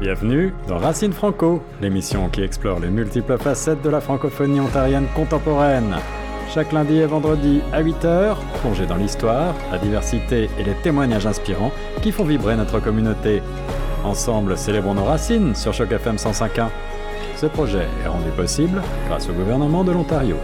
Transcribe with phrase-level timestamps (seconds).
[0.00, 5.96] Bienvenue dans Racine Franco, l'émission qui explore les multiples facettes de la francophonie ontarienne contemporaine.
[6.54, 11.72] Chaque lundi et vendredi à 8h, plongez dans l'histoire, la diversité et les témoignages inspirants
[12.00, 13.42] qui font vibrer notre communauté.
[14.04, 16.68] Ensemble, célébrons nos racines sur Choc FM 105.1.
[17.36, 20.36] Ce projet est rendu possible grâce au gouvernement de l'Ontario.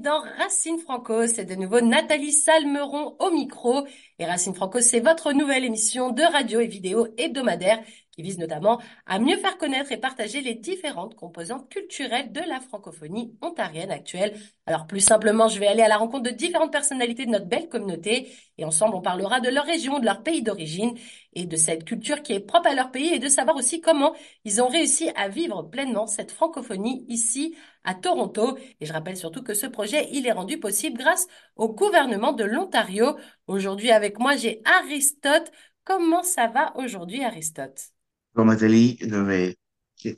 [0.00, 1.26] Dans Racine Franco.
[1.26, 3.86] C'est de nouveau Nathalie Salmeron au micro.
[4.18, 7.80] Et Racine Franco, c'est votre nouvelle émission de radio et vidéo hebdomadaire
[8.20, 12.60] qui vise notamment à mieux faire connaître et partager les différentes composantes culturelles de la
[12.60, 14.38] francophonie ontarienne actuelle.
[14.66, 17.68] Alors plus simplement, je vais aller à la rencontre de différentes personnalités de notre belle
[17.68, 20.94] communauté et ensemble on parlera de leur région, de leur pays d'origine
[21.32, 24.14] et de cette culture qui est propre à leur pays et de savoir aussi comment
[24.44, 28.58] ils ont réussi à vivre pleinement cette francophonie ici à Toronto.
[28.80, 32.44] Et je rappelle surtout que ce projet, il est rendu possible grâce au gouvernement de
[32.44, 33.16] l'Ontario.
[33.46, 35.50] Aujourd'hui avec moi, j'ai Aristote.
[35.84, 37.92] Comment ça va aujourd'hui, Aristote?
[38.34, 39.56] Bon, Nathalie, je vais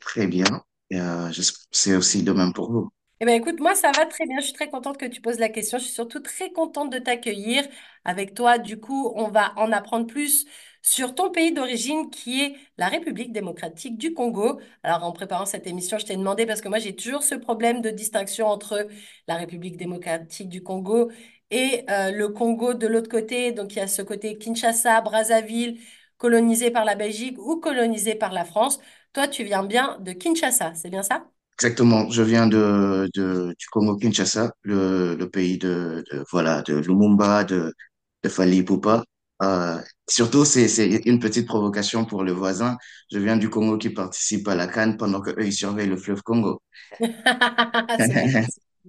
[0.01, 0.45] très bien.
[0.93, 1.31] Euh,
[1.71, 2.91] c'est aussi de même pour vous.
[3.21, 4.41] Eh bien, écoute, moi, ça va très bien.
[4.41, 5.79] Je suis très contente que tu poses la question.
[5.79, 7.63] Je suis surtout très contente de t'accueillir
[8.05, 8.59] avec toi.
[8.59, 10.45] Du coup, on va en apprendre plus
[10.83, 14.61] sur ton pays d'origine qui est la République démocratique du Congo.
[14.83, 17.81] Alors, en préparant cette émission, je t'ai demandé, parce que moi, j'ai toujours ce problème
[17.81, 18.89] de distinction entre
[19.29, 21.13] la République démocratique du Congo
[21.53, 23.53] et euh, le Congo de l'autre côté.
[23.53, 25.79] Donc, il y a ce côté Kinshasa, Brazzaville,
[26.23, 28.81] colonisé par la Belgique ou colonisé par la France.
[29.12, 31.27] Toi, tu viens bien de Kinshasa, c'est bien ça?
[31.59, 32.11] Exactement.
[32.11, 37.73] Je viens de, de du Congo-Kinshasa, le, le pays de, de voilà de Lumumba, de
[38.25, 39.05] de Fally Ipupa.
[39.42, 40.67] Euh, surtout, c'est
[41.06, 42.77] une petite provocation pour le voisin.
[43.12, 45.97] Je viens du Congo qui participe à la CAN pendant que eux ils surveillent le
[45.97, 46.61] fleuve Congo.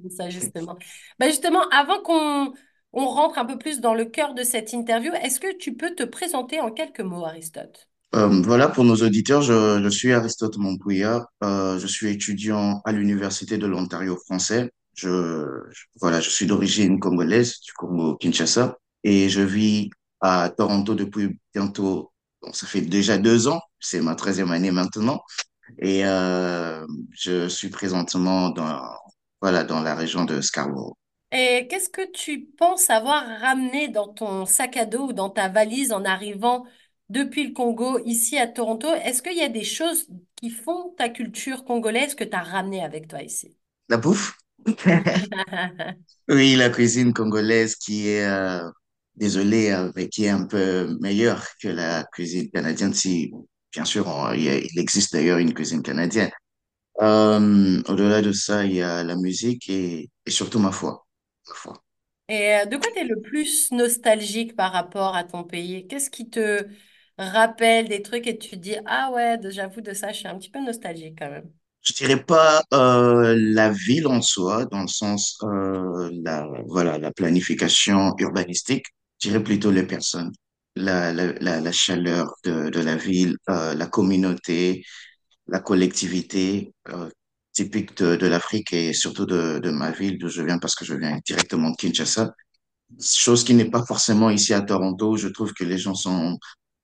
[0.03, 0.77] C'est ça justement.
[1.19, 2.53] Ben justement, avant qu'on
[2.93, 5.95] on rentre un peu plus dans le cœur de cette interview, est-ce que tu peux
[5.95, 7.87] te présenter en quelques mots, Aristote?
[8.15, 11.25] Euh, voilà, pour nos auditeurs, je, suis Aristote Montpouillat.
[11.43, 14.71] Euh, je suis étudiant à l'Université de l'Ontario français.
[14.93, 15.47] Je,
[15.99, 19.89] voilà, je suis d'origine congolaise, du Congo-Kinshasa, et je vis
[20.21, 22.11] à Toronto depuis bientôt,
[22.51, 25.23] ça fait déjà deux ans, c'est ma treizième année maintenant,
[25.79, 28.83] et euh, je suis présentement dans,
[29.41, 30.95] voilà, dans la région de Scarborough.
[31.33, 35.49] Et qu'est-ce que tu penses avoir ramené dans ton sac à dos ou dans ta
[35.49, 36.65] valise en arrivant
[37.09, 38.87] depuis le Congo ici à Toronto?
[38.95, 42.83] Est-ce qu'il y a des choses qui font ta culture congolaise que tu as ramené
[42.83, 43.57] avec toi ici?
[43.89, 44.33] La bouffe?
[46.29, 48.69] Oui, la cuisine congolaise qui est, euh,
[49.15, 53.31] désolé, euh, mais qui est un peu meilleure que la cuisine canadienne, si,
[53.73, 56.31] bien sûr, on- il, y a- il existe d'ailleurs une cuisine canadienne.
[57.01, 61.02] Euh, au-delà de ça, il y a la musique et, et surtout ma foi.
[61.55, 61.83] Foi.
[62.29, 65.87] Et euh, de quoi tu es le plus nostalgique par rapport à ton pays?
[65.87, 66.67] Qu'est-ce qui te
[67.17, 70.37] rappelle des trucs et tu te dis, ah ouais, j'avoue de ça, je suis un
[70.37, 71.51] petit peu nostalgique quand même.
[71.81, 77.11] Je dirais pas euh, la ville en soi, dans le sens euh, la voilà la
[77.11, 78.85] planification urbanistique.
[79.21, 80.31] Je dirais plutôt les personnes,
[80.75, 84.83] la la la, la chaleur de de la ville, euh, la communauté,
[85.47, 86.73] la collectivité
[87.53, 91.19] typique de l'Afrique et surtout de ma ville d'où je viens parce que je viens
[91.25, 92.33] directement de Kinshasa.
[93.01, 95.17] Chose qui n'est pas forcément ici à Toronto.
[95.17, 96.37] Je trouve que les gens sont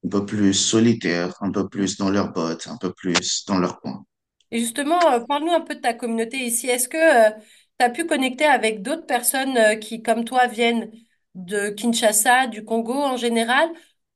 [0.06, 3.80] un peu plus solitaires, un peu plus dans leurs bottes, un peu plus dans leur
[3.80, 4.04] coin.
[4.52, 6.68] Et justement, euh, parle-nous un peu de ta communauté ici.
[6.68, 10.92] Est-ce que tu as pu connecter avec d'autres personnes euh, qui, comme toi, viennent
[11.36, 13.70] de Kinshasa, du Congo en général,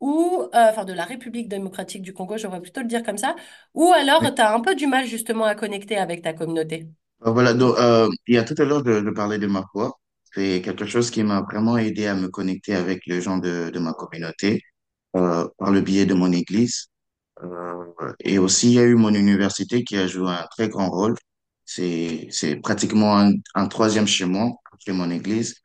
[0.03, 3.36] ou euh, enfin de la République démocratique du Congo, j'aurais plutôt le dire comme ça,
[3.75, 6.88] ou alors tu as un peu du mal justement à connecter avec ta communauté?
[7.25, 9.64] Euh, Voilà, donc, euh, il y a tout à l'heure, je, je parlais de ma
[9.72, 9.94] foi.
[10.34, 13.80] C'est quelque chose qui m'a vraiment aidé à me connecter avec les gens de, de
[13.80, 14.62] ma communauté
[15.16, 16.90] euh, par le biais de mon église.
[18.24, 21.16] Et aussi, il y a eu mon université qui a joué un très grand rôle.
[21.66, 25.56] C'est, c'est pratiquement un, un troisième chez moi, après mon église.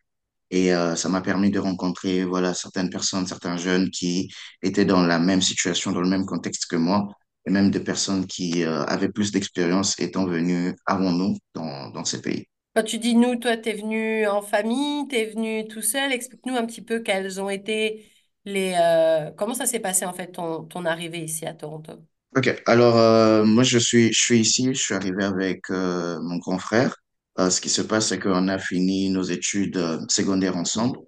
[0.50, 4.30] Et euh, ça m'a permis de rencontrer voilà certaines personnes, certains jeunes qui
[4.62, 7.08] étaient dans la même situation, dans le même contexte que moi,
[7.46, 12.04] et même des personnes qui euh, avaient plus d'expérience étant venues avant nous dans, dans
[12.04, 12.46] ces pays.
[12.74, 16.12] Quand tu dis nous, toi, t'es venu en famille, t'es venu tout seul.
[16.12, 18.10] Explique-nous un petit peu quelles ont été
[18.44, 18.74] les...
[18.80, 21.92] euh, comment ça s'est passé en fait ton, ton arrivée ici à Toronto?
[22.36, 26.36] Ok, alors euh, moi je suis je suis ici, je suis arrivé avec euh, mon
[26.36, 26.96] grand frère.
[27.38, 30.98] Euh, ce qui se passe, c'est qu'on a fini nos études euh, secondaires ensemble,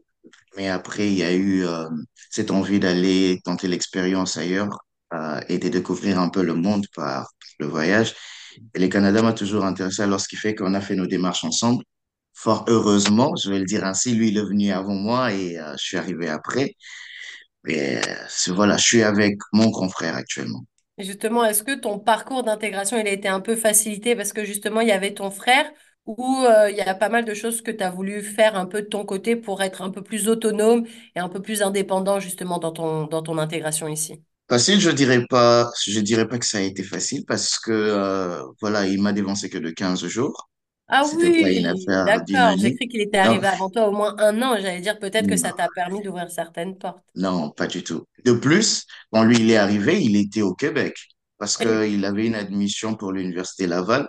[0.56, 1.88] mais après il y a eu euh,
[2.31, 4.71] cette envie d'aller tenter l'expérience ailleurs
[5.49, 8.15] et de découvrir un peu le monde par le voyage.
[8.75, 11.43] Et le Canada m'a toujours intéressé, alors ce qui fait qu'on a fait nos démarches
[11.43, 11.82] ensemble.
[12.32, 15.82] fort heureusement, je vais le dire ainsi, lui, il est venu avant moi et je
[15.82, 16.77] suis arrivé après.
[17.67, 17.99] Et
[18.47, 20.65] voilà, je suis avec mon confrère actuellement.
[20.97, 24.44] Et justement, est-ce que ton parcours d'intégration, il a été un peu facilité parce que
[24.44, 25.69] justement, il y avait ton frère
[26.06, 28.67] ou euh, il y a pas mal de choses que tu as voulu faire un
[28.67, 32.20] peu de ton côté pour être un peu plus autonome et un peu plus indépendant
[32.20, 34.23] justement dans ton, dans ton intégration ici?
[34.49, 38.43] Facile, je dirais pas, je dirais pas que ça a été facile parce que euh,
[38.61, 40.50] voilà, il m'a dévancé que de 15 jours.
[40.88, 42.56] Ah C'était pas une oui, affaire d'accord.
[42.58, 44.56] J'ai cru qu'il était Non, arrivé avant toi au moins un an.
[44.61, 47.05] J'allais dire peut-être que ça non, t'a permis d'ouvrir certaines portes.
[47.14, 48.05] non, pas du tout.
[48.25, 50.94] De plus, quand lui il est arrivé, il était au Québec
[51.38, 54.08] parce Et qu'il avait une admission pour l'université Laval,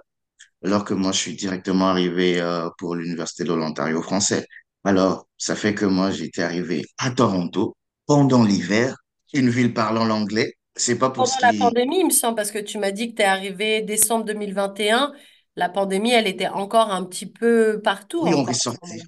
[0.63, 4.45] alors que moi je suis directement arrivé euh, pour l'université de l'Ontario français.
[4.83, 7.75] Alors, ça fait que moi j'étais arrivé à Toronto
[8.05, 8.95] pendant l'hiver,
[9.33, 10.53] une ville parlant l'anglais.
[10.75, 12.91] C'est pas pour pendant ce la qui pandémie, il me semble, parce que tu m'as
[12.91, 15.11] dit que tu es arrivé décembre 2021.
[15.57, 18.55] La pandémie, elle était encore un petit peu partout Oui, on encore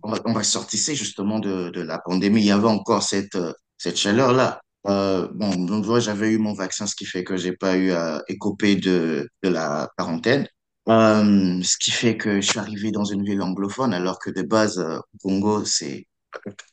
[0.03, 2.41] on, on ressortissait justement de, de la pandémie.
[2.41, 4.59] Il y avait encore cette, euh, cette chaleur-là.
[4.87, 7.91] Euh, bon, donc, moi, j'avais eu mon vaccin, ce qui fait que j'ai pas eu
[7.91, 10.47] à écoper de, de la quarantaine.
[10.89, 14.41] Euh, ce qui fait que je suis arrivé dans une ville anglophone, alors que de
[14.41, 16.07] base, euh, au Congo, c'est,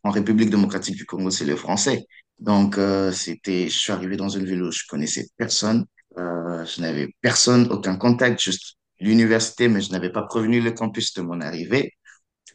[0.04, 2.06] en République démocratique du Congo, c'est le français.
[2.40, 5.86] Donc, euh, c'était, je suis arrivé dans une ville où je connaissais personne.
[6.18, 11.14] Euh, je n'avais personne, aucun contact, juste l'université, mais je n'avais pas prévenu le campus
[11.14, 11.92] de mon arrivée.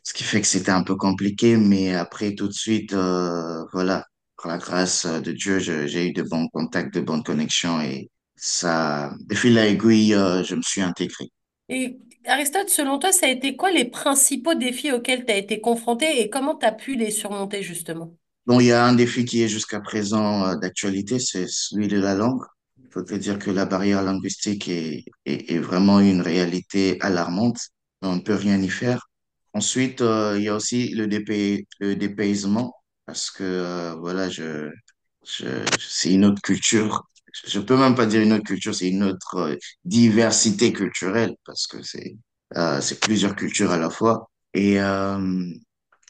[0.03, 2.93] Ce qui fait que c'était un peu compliqué, mais après, tout de suite,
[3.73, 4.05] voilà,
[4.41, 9.13] par la grâce de Dieu, j'ai eu de bons contacts, de bonnes connexions et ça,
[9.21, 11.29] de fil à aiguille, je me suis intégré.
[11.69, 15.61] Et Aristote, selon toi, ça a été quoi les principaux défis auxquels tu as été
[15.61, 18.15] confronté et comment tu as pu les surmonter justement?
[18.45, 21.99] Bon, il y a un défi qui est jusqu'à présent euh, d'actualité, c'est celui de
[21.99, 22.43] la langue.
[22.79, 27.59] Il faut te dire que la barrière linguistique est, est, vraiment une réalité alarmante.
[28.01, 29.09] On ne peut rien y faire.
[29.53, 32.75] Ensuite, euh, il y a aussi le dépay, le dépaysement,
[33.05, 34.69] parce que euh, voilà, je,
[35.25, 35.47] je,
[35.79, 37.03] c'est une autre culture.
[37.47, 41.67] Je peux même pas dire une autre culture, c'est une autre euh, diversité culturelle, parce
[41.67, 42.15] que c'est
[42.57, 44.29] euh, c'est plusieurs cultures à la fois.
[44.53, 45.17] Et euh,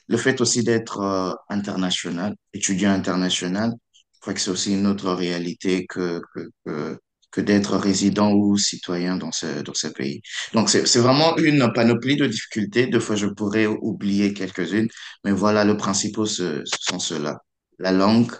[0.08, 3.74] le fait aussi d'être euh, international, étudiant international,
[4.16, 6.98] je crois que c'est aussi une autre réalité que, que, que,
[7.32, 10.22] que d'être résident ou citoyen dans ce, dans ce pays.
[10.54, 12.88] Donc, c'est, vraiment une panoplie de difficultés.
[12.88, 14.88] Deux fois, je pourrais oublier quelques-unes,
[15.24, 17.40] mais voilà, le principal, ce, ce sont ceux-là.
[17.80, 18.32] La langue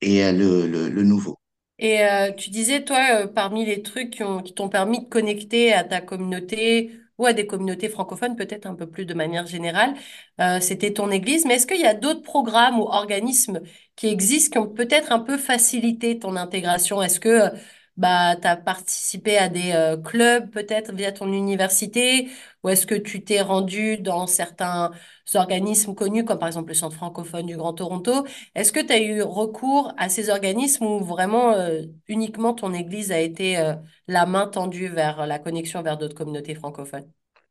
[0.00, 1.38] et euh, le, le, le nouveau.
[1.78, 5.08] Et euh, tu disais, toi, euh, parmi les trucs qui ont, qui t'ont permis de
[5.08, 9.46] connecter à ta communauté ou à des communautés francophones, peut-être un peu plus de manière
[9.46, 9.94] générale,
[10.40, 11.44] euh, c'était ton église.
[11.46, 13.60] Mais est-ce qu'il y a d'autres programmes ou organismes
[13.96, 17.02] qui existent qui ont peut-être un peu facilité ton intégration?
[17.02, 17.50] Est-ce que
[17.98, 22.30] bah, tu as participé à des euh, clubs peut-être via ton université?
[22.62, 24.92] Ou est-ce que tu t'es rendu dans certains
[25.34, 28.24] organismes connus comme par exemple le Centre francophone du Grand Toronto?
[28.54, 33.10] Est-ce que tu as eu recours à ces organismes où vraiment euh, uniquement ton Église
[33.12, 33.74] a été euh,
[34.06, 37.10] la main tendue vers la connexion vers d'autres communautés francophones?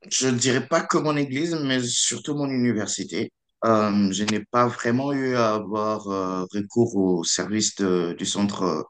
[0.10, 3.32] Je ne dirais pas que mon église, mais surtout mon université.
[3.64, 6.04] Je n'ai pas vraiment eu à avoir
[6.54, 8.88] recours au service du centre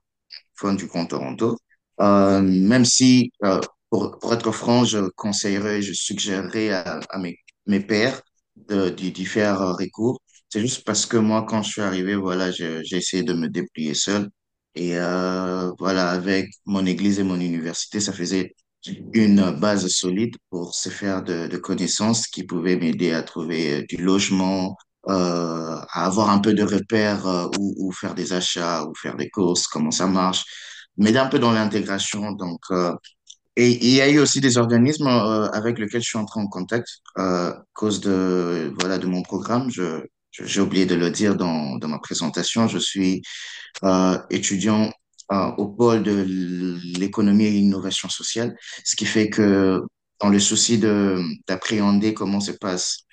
[0.75, 1.57] Du Grand Toronto.
[2.01, 3.59] Euh, même si, euh,
[3.89, 8.21] pour, être franc, je conseillerais, je suggérerais à, mes, mes pairs
[8.55, 10.19] d'y faire recours.
[10.49, 13.93] C'est juste parce que moi, quand je suis arrivé, voilà, j'ai essayé de me débrouiller
[13.93, 14.29] seul.
[14.75, 18.53] Et euh, voilà, avec mon église et mon université, ça faisait
[19.13, 24.77] une base solide pour se faire de, connaissances qui pouvaient m'aider à trouver du logement,
[25.09, 29.29] euh, à avoir un peu de repères euh, où faire des achats, où faire des
[29.29, 30.43] courses, comment ça marche,
[30.97, 32.31] m'aider un peu dans l'intégration.
[32.33, 32.93] Donc, euh,
[33.55, 36.47] et il y a eu aussi des organismes euh, avec lesquels je suis entré en
[36.47, 39.69] contact à cause de voilà de mon programme.
[39.71, 42.67] Je j'ai oublié de le dire dans ma présentation.
[42.67, 43.23] Je suis
[44.29, 44.91] étudiant
[45.31, 49.81] au pôle de l'économie et l'innovation sociale, ce qui fait que
[50.21, 53.06] dans le souci de d'appréhender comment se passe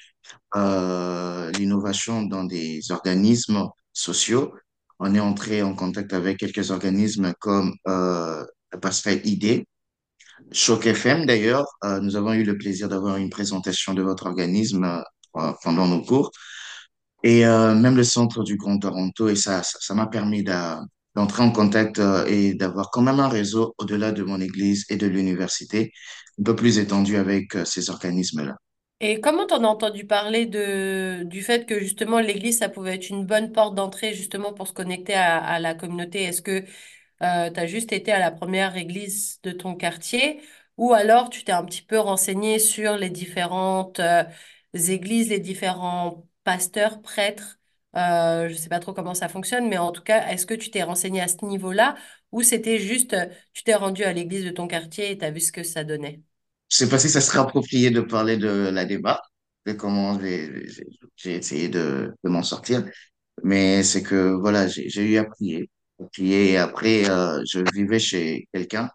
[0.56, 4.54] euh, l'innovation dans des organismes sociaux,
[4.98, 8.44] on est entré en contact avec quelques organismes comme euh,
[8.80, 9.64] passerelle ID,
[10.52, 11.66] Choc FM d'ailleurs.
[11.84, 15.02] Euh, nous avons eu le plaisir d'avoir une présentation de votre organisme
[15.36, 16.30] euh, pendant nos cours
[17.22, 21.50] et euh, même le centre du Grand Toronto et ça, ça, m'a permis d'entrer en
[21.52, 25.92] contact et d'avoir quand même un réseau au-delà de mon église et de l'université,
[26.40, 28.56] un peu plus étendu avec ces organismes-là.
[29.06, 33.26] Et comment t'en as entendu parler du fait que justement l'Église, ça pouvait être une
[33.26, 36.22] bonne porte d'entrée justement pour se connecter à, la communauté?
[36.22, 36.64] Est-ce que
[37.22, 40.40] euh, tu as juste été à la première église de ton quartier?
[40.78, 44.24] Ou alors tu t'es un petit peu renseigné sur les différentes, euh,
[44.74, 47.58] églises, les différents pasteurs, prêtres?
[47.96, 50.70] Euh, je sais pas trop comment ça fonctionne, mais en tout cas, est-ce que tu
[50.70, 51.96] t'es renseigné à ce niveau-là?
[52.32, 53.14] Ou c'était juste,
[53.52, 55.84] tu t'es rendu à l'église de ton quartier et tu as vu ce que ça
[55.84, 56.22] donnait?
[56.70, 59.20] Je sais pas si ça serait approprié de parler de la débat,
[59.66, 62.84] de comment j'ai essayé de, m'en sortir,
[63.42, 65.68] mais c'est que voilà, j'ai eu à prier,
[66.18, 68.90] et après, euh, je vivais chez quelqu'un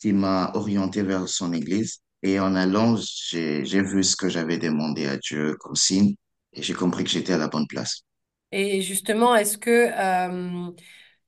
[0.00, 5.06] qui m'a orienté vers son église et en allant, j'ai vu ce que j'avais demandé
[5.06, 6.14] à Dieu comme signe
[6.52, 8.02] et j'ai compris que j'étais à la bonne place.
[8.52, 10.70] Et justement, est-ce que euh,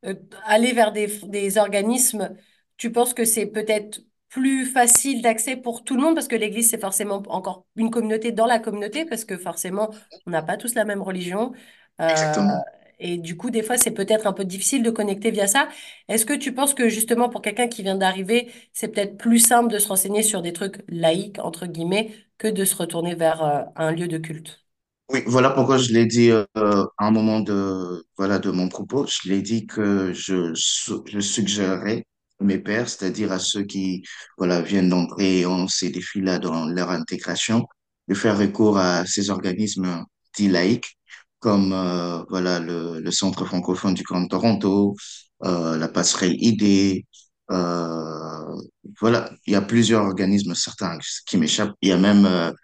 [0.05, 0.15] euh,
[0.45, 2.37] aller vers des organismes,
[2.77, 4.01] tu penses que c'est peut-être
[4.35, 8.33] plus facile d'accès pour tout le monde parce que l'Église, c'est forcément encore une communauté
[8.33, 9.91] dans la communauté parce que forcément,
[10.27, 11.53] on n'a pas tous la même religion.
[12.01, 12.65] Euh, Exactement.
[12.99, 15.69] et du coup, des fois, c'est peut-être un peu difficile de connecter via ça.
[16.09, 19.73] Est-ce que tu penses que justement, pour quelqu'un qui vient d'arriver, c'est peut-être plus simple
[19.73, 23.63] de se renseigner sur des trucs laïques, entre guillemets, que de se retourner vers euh,
[23.77, 24.65] un lieu de culte?
[25.11, 29.07] Oui, voilà pourquoi je l'ai dit euh, à un moment de, voilà, de mon propos.
[29.07, 32.07] Je l'ai dit que je, je suggérerais
[32.45, 34.03] mes pairs, c'est-à-dire à ceux qui
[34.39, 37.67] voilà, viennent d'entrer et ont ces défis-là dans leur intégration,
[38.09, 40.05] de faire recours à ces organismes
[40.37, 40.99] dits laïques,
[41.41, 44.97] comme euh, voilà, le, Centre francophone du Grand Toronto,
[45.45, 47.05] euh, la passerelle ID.
[47.51, 48.57] Euh,
[49.01, 51.75] voilà, il y a plusieurs organismes, certains qui m'échappent.
[51.83, 52.55] Il y a même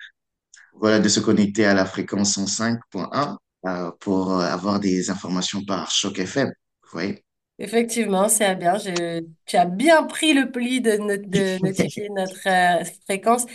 [0.75, 6.18] voilà, de se connecter à la fréquence 105.1 euh, pour avoir des informations par Choc
[6.18, 6.49] FM.
[6.49, 7.25] Vous voyez?
[7.61, 8.79] Effectivement, c'est bien.
[8.79, 13.47] Je- tu as bien pris le pli de, no- de notifier notre euh, fréquence.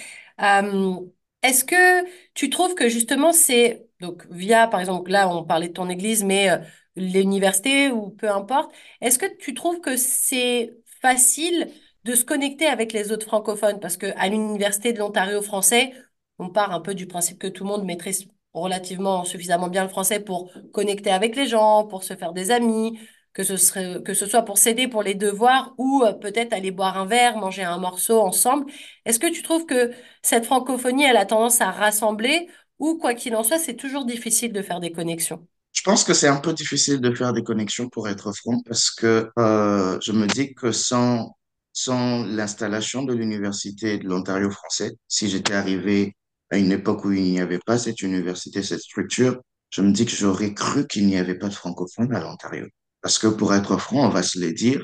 [0.42, 0.96] Euh,
[1.44, 5.74] est-ce que tu trouves que justement c'est donc via par exemple là on parlait de
[5.74, 6.58] ton église mais euh,
[6.98, 8.72] l'université ou peu importe,
[9.02, 11.72] est-ce que tu trouves que c'est facile
[12.06, 13.80] de se connecter avec les autres francophones?
[13.80, 15.94] Parce que à l'université de l'Ontario français,
[16.40, 19.90] on part un peu du principe que tout le monde maîtrise relativement suffisamment bien le
[19.90, 22.98] français pour connecter avec les gens, pour se faire des amis
[23.36, 26.72] que ce serait, que ce soit pour s'aider pour les devoirs ou euh, peut-être aller
[26.72, 28.72] boire un verre, manger un morceau ensemble.
[29.06, 29.92] Est-ce que tu trouves que
[30.24, 32.48] cette francophonie, elle a tendance à rassembler
[32.80, 35.46] ou quoi qu'il en soit, c'est toujours difficile de faire des connexions?
[35.74, 38.90] Je pense que c'est un peu difficile de faire des connexions pour être franc parce
[38.90, 41.36] que euh, je me dis que sans,
[41.74, 46.16] sans l'installation de l'Université de l'Ontario français, si j'étais arrivé
[46.52, 50.06] à une époque où il n'y avait pas cette université, cette structure, je me dis
[50.06, 52.68] que j'aurais cru qu'il n'y avait pas de francophones à l'Ontario.
[53.06, 54.84] Parce que pour être franc, on va se le dire,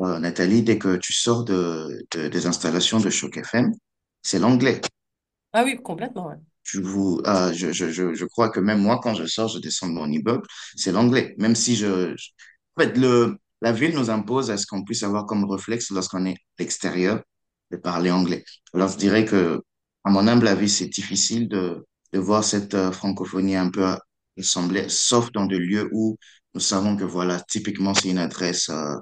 [0.00, 3.72] euh, Nathalie, dès que tu sors de, de- des installations de Choc FM,
[4.22, 4.82] c'est l'anglais.
[5.52, 6.36] Ah oui, complètement, ouais.
[6.62, 9.58] Je, vous, euh, je, je, je, je crois que même moi, quand je sors, je
[9.58, 10.46] descends de mon immeuble,
[10.76, 11.34] c'est l'anglais.
[11.38, 12.30] Même si je, je-
[12.76, 16.26] En fait, le, la ville nous impose à ce qu'on puisse avoir comme réflexe lorsqu'on
[16.26, 17.22] est à l'extérieur
[17.72, 18.44] de parler anglais.
[18.74, 19.60] Alors, je dirais que,
[20.04, 23.96] à mon humble avis, c'est difficile de, de voir cette euh, francophonie un peu
[24.38, 26.16] assemblée, sauf dans des lieux où
[26.54, 28.96] nous savons que, voilà, typiquement, c'est une adresse euh,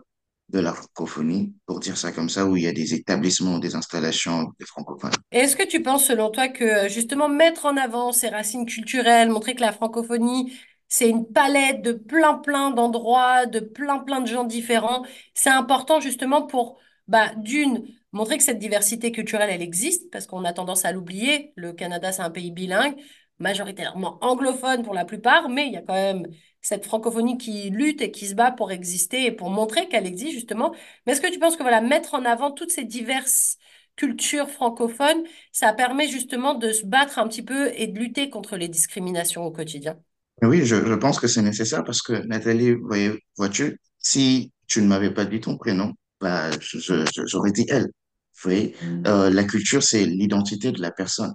[0.49, 3.75] de la francophonie, pour dire ça comme ça, où il y a des établissements, des
[3.75, 5.13] installations des francophones.
[5.31, 9.55] Est-ce que tu penses, selon toi, que justement mettre en avant ces racines culturelles, montrer
[9.55, 10.53] que la francophonie,
[10.89, 16.01] c'est une palette de plein plein d'endroits, de plein plein de gens différents, c'est important
[16.01, 16.79] justement pour,
[17.09, 21.53] bah, d'une, montrer que cette diversité culturelle, elle existe, parce qu'on a tendance à l'oublier.
[21.57, 22.97] Le Canada, c'est un pays bilingue,
[23.39, 26.27] majoritairement anglophone pour la plupart, mais il y a quand même
[26.69, 30.33] cette francophonie qui lutte et qui se bat pour exister et pour montrer qu'elle existe
[30.33, 30.75] justement.
[31.07, 33.59] Mais est-ce que tu penses que voilà, mettre en avant toutes ces diverses
[33.97, 38.57] culture francophone, ça permet justement de se battre un petit peu et de lutter contre
[38.57, 39.99] les discriminations au quotidien?
[40.43, 44.87] Oui, je, je pense que c'est nécessaire parce que Nathalie, voyez, vois-tu, si tu ne
[44.87, 47.85] m'avais pas dit ton prénom, bah, je, je- je- j'aurais dit elle.
[47.87, 48.75] Vous voyez,
[49.07, 51.35] Euh, la culture, c'est l'identité de la personne.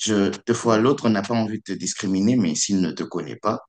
[0.00, 3.36] Je, deux fois l'autre n'a pas envie de te discriminer, mais s'il ne te connaît
[3.36, 3.60] pas,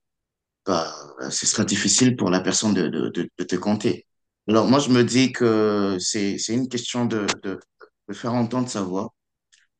[0.67, 0.93] bah,
[1.31, 4.05] ce sera difficile pour la personne de, de, de, de te compter.
[4.47, 7.59] Alors moi, je me dis que c'est, une question de, de,
[8.13, 9.13] faire entendre sa voix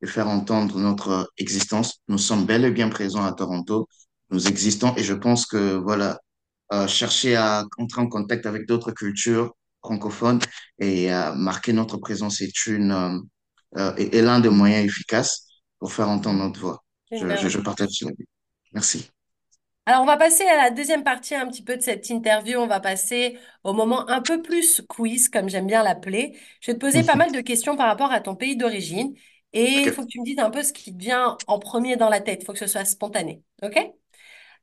[0.02, 2.00] de faire entendre notre existence.
[2.08, 3.88] Nous sommes bel et bien présents à Toronto.
[4.30, 6.20] Nous existons et je pense que, voilà,
[6.72, 10.40] euh, chercher à entrer en contact avec d'autres cultures francophones
[10.78, 13.18] et à marquer notre présence est une, euh,
[13.78, 15.46] euh, est, est l'un des moyens efficaces
[15.78, 16.84] pour faire entendre notre voix.
[17.10, 18.12] Je, je, je partage cela.
[18.72, 19.10] Merci.
[19.88, 22.58] Alors, on va passer à la deuxième partie un petit peu de cette interview.
[22.58, 26.38] On va passer au moment un peu plus quiz, comme j'aime bien l'appeler.
[26.60, 29.14] Je vais te poser pas mal de questions par rapport à ton pays d'origine
[29.54, 31.96] et il faut que tu me dises un peu ce qui te vient en premier
[31.96, 32.42] dans la tête.
[32.42, 33.42] Il faut que ce soit spontané.
[33.62, 33.78] OK?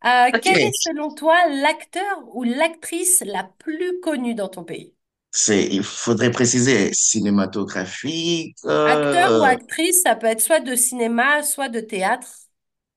[0.05, 4.93] Euh, quel est selon toi l'acteur ou l'actrice la plus connue dans ton pays?
[5.31, 8.55] C'est, il faudrait préciser cinématographique.
[8.85, 12.44] Acteur ou Euh, actrice, ça peut être soit de cinéma, soit de théâtre.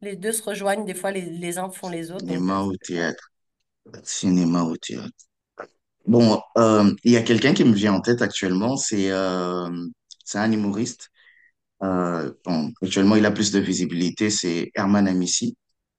[0.00, 3.30] Les deux se rejoignent, des fois les, les uns font les autres, Cinéma ou théâtre?
[4.04, 5.12] Cinéma ou théâtre?
[6.06, 9.68] Bon, euh, il y a quelqu'un qui me vient en tête actuellement, c'est euh,
[10.34, 11.10] un humoriste.
[11.82, 15.08] Euh, bon, actuellement, il a plus de visibilité, c'est Herman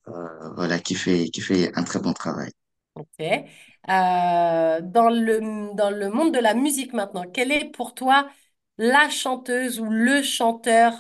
[0.08, 2.52] euh, voilà, qui fait, qui fait un très bon travail.
[2.96, 3.20] Ok.
[3.88, 8.30] Dans le, dans le monde de la musique maintenant, quelle est pour toi
[8.78, 10.94] la chanteuse ou le chanteur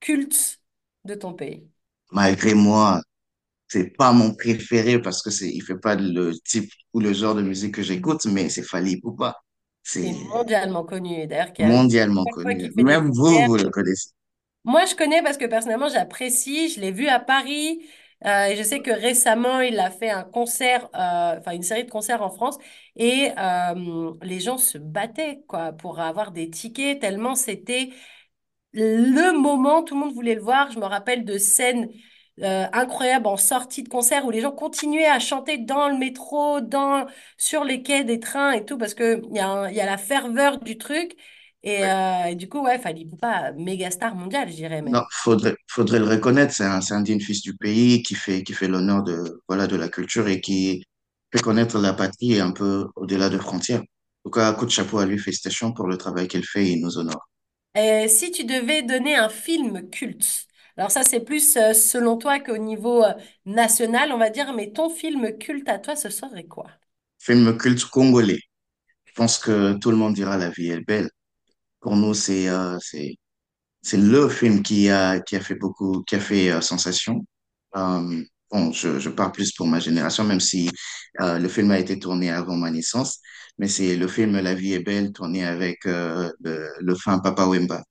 [0.00, 0.60] culte
[1.04, 1.70] de ton pays?
[2.12, 3.00] Malgré moi,
[3.68, 7.34] c'est pas mon préféré parce que c'est, il fait pas le type ou le genre
[7.34, 9.02] de musique que j'écoute, mais c'est Fally est
[9.82, 12.70] C'est mondialement connu d'ailleurs mondialement connu.
[12.76, 14.10] Même vous, vous le connaissez.
[14.64, 16.68] Moi, je connais parce que personnellement, j'apprécie.
[16.68, 17.80] Je l'ai vu à Paris
[18.26, 21.84] euh, et je sais que récemment, il a fait un concert, euh, enfin une série
[21.84, 22.58] de concerts en France
[22.96, 27.90] et euh, les gens se battaient quoi pour avoir des tickets tellement c'était
[28.72, 30.70] le moment, tout le monde voulait le voir.
[30.70, 31.88] Je me rappelle de scènes
[32.42, 36.60] euh, incroyables en sortie de concert où les gens continuaient à chanter dans le métro,
[36.60, 39.80] dans, sur les quais des trains et tout, parce que il y a, un- y
[39.80, 41.16] a la ferveur du truc.
[41.62, 45.56] Et, euh, et du coup, ouais, Fally Poupa, méga star mondiale, je dirais Non, faudrait,
[45.68, 46.54] faudrait le reconnaître.
[46.54, 49.76] C'est un, un digne fils du pays qui fait, qui fait l'honneur de, voilà, de
[49.76, 50.82] la culture et qui
[51.32, 53.80] fait connaître la patrie un peu au-delà de frontières.
[53.80, 53.84] En
[54.24, 56.80] tout cas, coup de chapeau à lui, félicitations pour le travail qu'il fait et il
[56.82, 57.29] nous honore.
[57.74, 60.46] Et si tu devais donner un film culte,
[60.76, 63.12] alors ça, c'est plus euh, selon toi qu'au niveau euh,
[63.44, 66.68] national, on va dire, mais ton film culte à toi, ce serait quoi?
[67.18, 68.40] Film culte congolais.
[69.06, 71.10] Je pense que tout le monde dira La vie est belle.
[71.80, 73.16] Pour nous, c'est, euh, c'est,
[73.82, 77.24] c'est le film qui a, qui a fait beaucoup, qui a fait euh, sensation.
[77.76, 80.70] Euh, bon, je, je parle plus pour ma génération, même si
[81.20, 83.20] euh, le film a été tourné avant ma naissance,
[83.60, 87.46] mais c'est le film La vie est belle, tourné avec euh, le, le fin Papa
[87.46, 87.84] Wemba,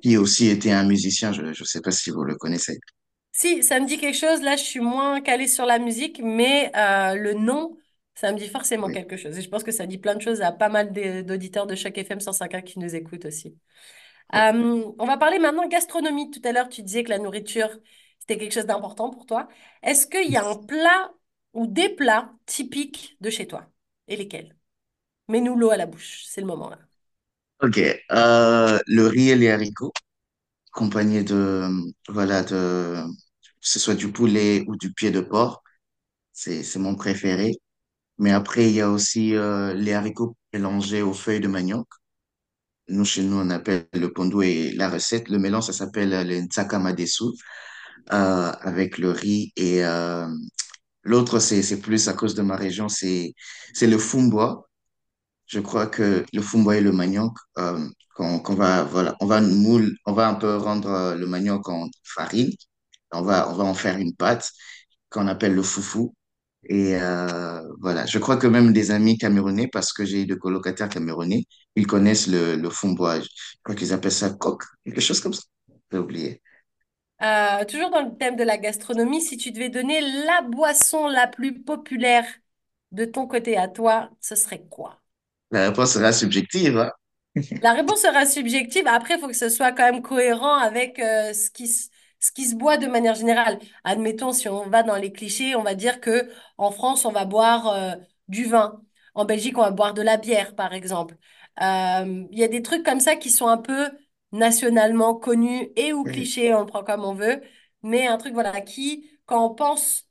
[0.00, 2.78] qui aussi était un musicien, je ne sais pas si vous le connaissez.
[3.32, 4.42] Si, ça me dit quelque chose.
[4.42, 7.76] Là, je suis moins calée sur la musique, mais euh, le nom,
[8.14, 8.90] ça me dit forcément Oui.
[8.90, 9.38] quelque chose.
[9.38, 11.96] Et je pense que ça dit plein de choses à pas mal d'auditeurs de chaque
[11.98, 13.56] FM 105.1 qui nous écoutent aussi.
[14.34, 16.30] Euh, on va parler maintenant gastronomie.
[16.30, 17.70] Tout à l'heure, tu disais que la nourriture,
[18.20, 19.48] c'était quelque chose d'important pour toi.
[19.82, 21.12] Est-ce qu'il y a un plat
[21.54, 23.68] ou des plats typiques de chez toi?
[24.08, 24.56] Et lesquels?
[25.28, 26.24] Mets-nous l'eau à la bouche.
[26.26, 26.78] C'est le moment là.
[27.62, 27.78] Ok,
[28.12, 29.92] euh, le riz et les haricots,
[30.72, 31.68] accompagnés de,
[32.08, 33.02] voilà, de,
[33.42, 35.62] que ce soit du poulet ou du pied de porc,
[36.32, 37.52] c'est, c'est mon préféré.
[38.18, 41.86] Mais après, il y a aussi euh, les haricots mélangés aux feuilles de manioc.
[42.88, 45.28] Nous, chez nous, on appelle le pondou et la recette.
[45.28, 47.24] Le mélange, ça s'appelle le ntsakamadesu
[48.12, 49.52] euh, avec le riz.
[49.56, 50.28] Et euh,
[51.08, 53.34] l'autre, c'est, plus à cause de ma région, c'est,
[53.82, 54.64] le fumboa.
[55.46, 59.96] Je crois que le fumboa et le manioc, euh, qu'on, va, voilà, on va moule,
[60.06, 62.50] on va un peu rendre euh, le manioc en farine.
[63.12, 64.50] On va, on va en faire une pâte
[65.10, 66.14] qu'on appelle le foufou.
[66.64, 70.36] Et euh, voilà, je crois que même des amis camerounais, parce que j'ai eu des
[70.38, 71.44] colocataires camerounais,
[71.76, 73.24] ils connaissent le, le fumboage.
[73.24, 75.42] Je crois qu'ils appellent ça coq, quelque chose comme ça.
[75.92, 76.42] J'ai oublié.
[77.22, 81.26] Euh, toujours dans le thème de la gastronomie, si tu devais donner la boisson la
[81.26, 82.24] plus populaire
[82.92, 85.00] de ton côté à toi, ce serait quoi?
[85.50, 86.90] La réponse sera subjective, hein.
[87.60, 88.86] La réponse sera subjective.
[88.86, 91.88] Après, il faut que ce soit quand même cohérent avec euh, ce qui se,
[92.20, 93.58] ce qui se boit de manière générale.
[93.84, 97.24] Admettons, si on va dans les clichés, on va dire que en France, on va
[97.24, 97.94] boire euh,
[98.28, 98.80] du vin.
[99.14, 101.16] En Belgique, on va boire de la bière, par exemple.
[101.60, 103.90] Euh, Il y a des trucs comme ça qui sont un peu
[104.32, 106.10] nationalement connus et ou Oui.
[106.10, 107.42] clichés, on le prend comme on veut.
[107.82, 110.06] Mais un truc, voilà, qui, quand on pense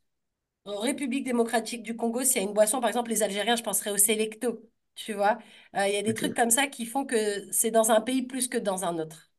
[0.65, 3.63] en République démocratique du Congo, s'il y a une boisson, par exemple, les Algériens, je
[3.63, 4.61] penserais au Selecto,
[4.95, 5.37] tu vois.
[5.75, 8.23] Euh, Il y a des trucs comme ça qui font que c'est dans un pays
[8.23, 9.31] plus que dans un autre.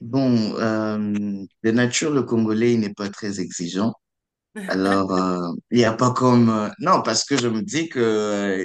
[0.00, 0.98] Bon, euh,
[1.62, 3.94] de nature, le Congolais, il n'est pas très exigeant.
[4.68, 6.72] Alors, euh, il n'y a pas comme...
[6.80, 8.64] non, parce que je me dis que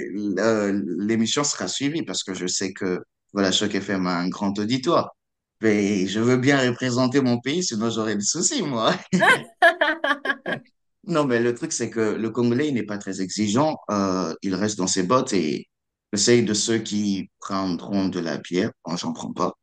[1.06, 3.00] l'émission sera suivie, parce que je sais que,
[3.34, 5.16] voilà, Choc FM a un grand auditoire.
[5.62, 8.94] Mais je veux bien représenter mon pays, sinon j'aurais des soucis, moi.
[11.04, 13.78] Non, mais le truc, c'est que le Congolais, il n'est pas très exigeant.
[13.90, 15.68] Euh, il reste dans ses bottes et
[16.12, 18.70] je sais de ceux qui prendront de la bière.
[18.86, 19.54] Moi, j'en prends pas.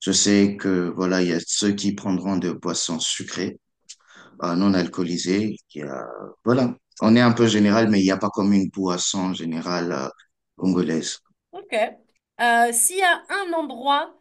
[0.00, 3.58] Je sais que, voilà, il y a ceux qui prendront de boissons sucrées,
[4.42, 5.56] euh, non alcoolisées.
[5.74, 6.06] Il y a,
[6.44, 6.74] voilà.
[7.00, 10.08] On est un peu général, mais il n'y a pas comme une boisson générale, euh,
[10.56, 11.18] congolaise.
[11.52, 11.74] Ok.
[11.74, 14.14] Euh, s'il y a un endroit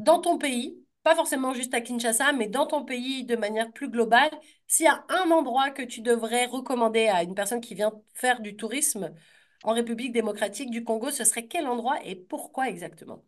[0.00, 3.88] dans ton pays, pas forcément juste à Kinshasa, mais dans ton pays de manière plus
[3.90, 4.30] globale,
[4.66, 8.40] s'il y a un endroit que tu devrais recommander à une personne qui vient faire
[8.40, 9.14] du tourisme
[9.64, 13.24] en République démocratique du Congo, ce serait quel endroit et pourquoi exactement?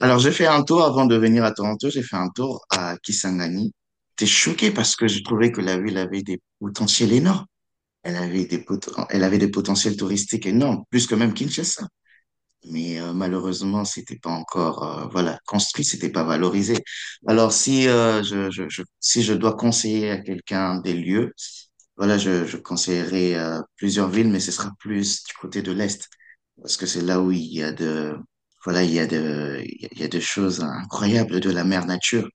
[0.00, 1.90] Alors, j'ai fait un tour avant de venir à Toronto.
[1.90, 3.72] J'ai fait un tour à Kisangani.
[4.18, 7.46] j'étais choqué parce que je trouvais que la ville avait des potentiels énormes.
[8.04, 8.64] Elle avait des
[9.10, 11.88] elle avait des potentiels touristiques énormes, plus que même Kinshasa.
[12.66, 16.76] Mais euh, malheureusement, c'était pas encore euh, voilà construit, c'était pas valorisé.
[17.26, 21.32] Alors si euh, je, je, je si je dois conseiller à quelqu'un des lieux,
[21.96, 26.08] voilà, je, je conseillerais euh, plusieurs villes, mais ce sera plus du côté de l'est
[26.62, 28.16] parce que c'est là où il y a de
[28.64, 32.28] voilà il y a de il y a des choses incroyables de la mère nature.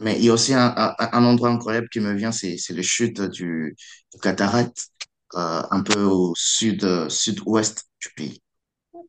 [0.00, 2.82] Mais il y a aussi un, un, endroit incroyable qui me vient, c'est c'est les
[2.82, 3.76] chutes du,
[4.12, 4.88] du cataract,
[5.34, 8.42] euh, un peu au sud sud-ouest du pays.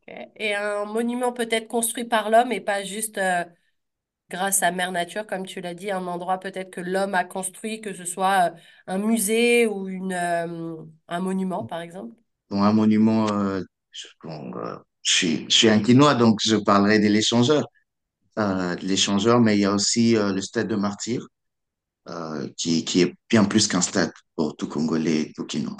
[0.06, 3.44] Et un monument peut-être construit par l'homme et pas juste euh,
[4.30, 7.80] grâce à Mère Nature, comme tu l'as dit, un endroit peut-être que l'homme a construit,
[7.80, 10.76] que ce soit euh, un musée ou une, euh,
[11.08, 12.14] un monument, par exemple?
[12.50, 13.26] Un monument,
[13.90, 14.06] je,
[15.02, 17.66] suis, je suis un Quinois, donc je parlerai de l'échangeur.
[19.40, 21.26] Mais il y a aussi le stade de Martyr,
[22.56, 25.76] qui, qui est bien plus qu'un stade pour tout Congolais et tout Quinois.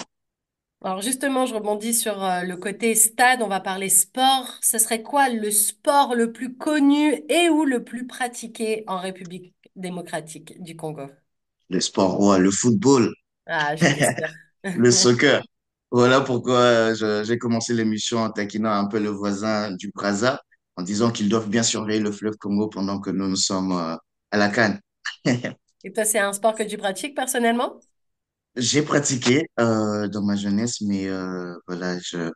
[0.85, 4.47] Alors justement, je rebondis sur euh, le côté stade, on va parler sport.
[4.61, 9.53] Ce serait quoi le sport le plus connu et ou le plus pratiqué en République
[9.75, 11.07] démocratique du Congo?
[11.69, 13.13] Le sport roi, le football,
[13.47, 13.75] Ah,
[14.75, 15.43] le soccer.
[15.91, 20.41] Voilà pourquoi euh, je- j'ai commencé l'émission en taquinant un peu le voisin du Brazza,
[20.77, 23.95] en disant qu'ils doivent bien surveiller le fleuve Congo pendant que nous, nous sommes euh,
[24.31, 24.79] à la CAN.
[25.85, 27.79] Et toi, c'est un sport que tu pratiques personnellement?
[28.57, 32.31] J'ai pratiqué euh, dans ma jeunesse, mais euh, voilà, je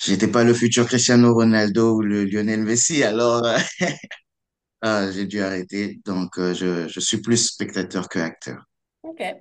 [0.00, 3.58] j'étais pas le futur Cristiano Ronaldo ou le Lionel Messi, alors euh,
[4.82, 6.00] ah, j'ai dû arrêter.
[6.04, 8.64] Donc, euh, je, je suis plus spectateur que acteur.
[9.02, 9.20] Ok.
[9.20, 9.34] Euh,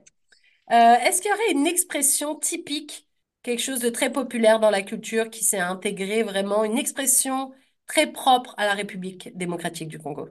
[0.72, 3.08] est-ce qu'il y aurait une expression typique,
[3.44, 7.54] quelque chose de très populaire dans la culture qui s'est intégré vraiment, une expression
[7.88, 10.30] très propre à la République démocratique du Congo?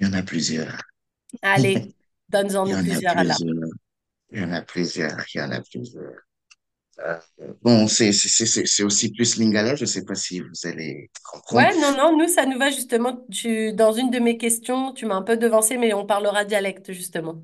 [0.00, 0.80] Il y en a plusieurs.
[1.42, 1.88] Allez,
[2.28, 3.38] donne-en Il y nous en a plusieurs alors.
[3.42, 3.57] plusieurs.
[4.30, 5.24] Il y en a plusieurs.
[5.34, 6.12] Il y en a plusieurs.
[7.06, 7.16] Euh,
[7.62, 8.10] bon, c'est
[8.82, 9.76] aussi plus Lingala.
[9.76, 11.68] Je sais pas si vous allez comprendre.
[11.68, 13.24] Ouais, non, non, nous, ça nous va justement.
[13.30, 16.92] Tu, dans une de mes questions, tu m'as un peu devancé, mais on parlera dialecte
[16.92, 17.42] justement.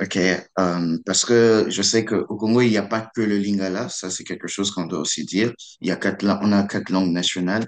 [0.00, 3.88] Ok, euh, parce que je sais qu'au Congo, il n'y a pas que le Lingala,
[3.88, 5.52] ça c'est quelque chose qu'on doit aussi dire.
[5.80, 7.66] Il y a quatre, on a quatre langues nationales,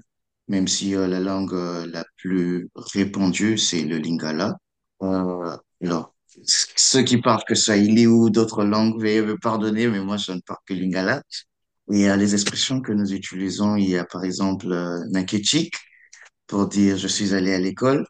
[0.49, 4.57] même si euh, la langue la plus répandue, c'est le Lingala.
[5.01, 6.14] Alors,
[6.45, 10.41] ceux qui parlent que Swahili ou d'autres langues, veuillez me pardonner, mais moi je ne
[10.41, 11.23] parle que Lingala.
[11.91, 15.75] Il y a les expressions que nous utilisons, il y a par exemple euh, Nakechik
[16.47, 18.07] pour dire je suis allé à l'école,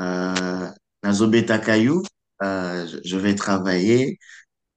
[0.00, 0.68] euh,
[1.02, 2.02] Nazobeta Kayou,
[2.42, 4.18] euh, je vais travailler.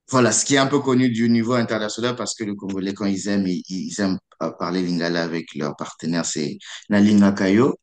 [0.10, 3.06] Voilà, ce qui est un peu connu du niveau international parce que les Congolais, quand
[3.06, 4.20] ils aiment, ils, aiment
[4.60, 6.58] parler lingala avec leurs partenaires, c'est
[6.90, 7.76] Nalinga Kayo,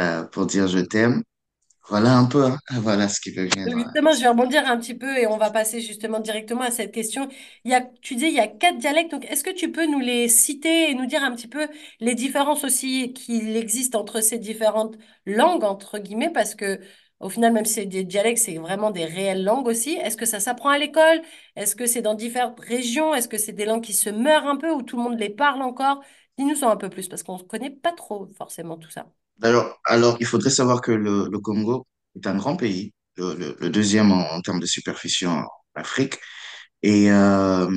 [0.00, 1.22] euh, pour dire je t'aime.
[1.88, 2.58] Voilà un peu, hein.
[2.80, 3.68] Voilà ce qui peut venir.
[3.76, 6.92] Justement, je vais rebondir un petit peu et on va passer justement directement à cette
[6.92, 7.28] question.
[7.64, 9.86] Il y a, tu dis, il y a quatre dialectes, donc est-ce que tu peux
[9.86, 11.66] nous les citer et nous dire un petit peu
[11.98, 14.96] les différences aussi qu'il existe entre ces différentes
[15.26, 16.78] langues, entre guillemets, parce que
[17.18, 19.94] au final, même si c'est des dialectes, c'est vraiment des réelles langues aussi.
[19.96, 21.22] Est-ce que ça s'apprend à l'école?
[21.56, 23.14] Est-ce que c'est dans différentes régions?
[23.14, 25.30] Est-ce que c'est des langues qui se meurent un peu ou tout le monde les
[25.30, 26.02] parle encore?
[26.38, 29.10] Dis-nous en un peu plus parce qu'on ne connaît pas trop forcément tout ça.
[29.42, 33.56] Alors, alors, il faudrait savoir que le, le Congo est un grand pays, le, le,
[33.60, 35.44] le deuxième en, en termes de superficie en
[35.74, 36.18] Afrique,
[36.82, 37.70] et euh,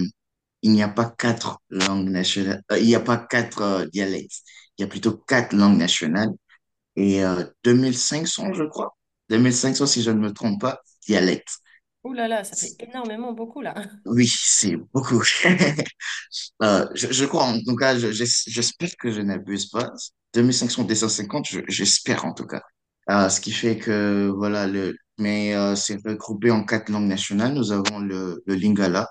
[0.63, 4.41] il n'y a pas quatre langues nationales, euh, il n'y a pas quatre euh, dialectes,
[4.77, 6.31] il y a plutôt quatre langues nationales.
[6.97, 8.97] et euh, 2500, je crois.
[9.29, 11.59] 2500, si je ne me trompe pas, dialectes.
[12.03, 13.73] Ouh là là, ça fait énormément beaucoup là.
[14.05, 15.21] Oui, c'est beaucoup.
[16.63, 19.91] Euh, je, je crois, en tout cas, je- j'es- j'espère que je n'abuse pas.
[20.33, 22.61] 2500, 250, je- j'espère en tout cas.
[23.09, 27.53] Euh, ce qui fait que, voilà, le, mais euh, c'est regroupé en quatre langues nationales.
[27.53, 29.07] Nous avons le, le Lingala,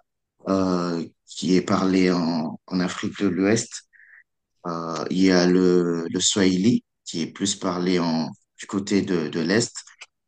[1.27, 3.85] qui est parlé en, en Afrique de l'Ouest.
[5.11, 9.41] Il y a le, le Swahili, qui est plus parlé en, du côté de, de
[9.41, 9.73] l'Est.